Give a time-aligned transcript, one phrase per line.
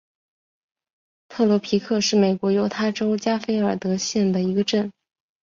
[1.27, 4.91] 特罗皮克是美国犹他州加菲尔德县的一个镇。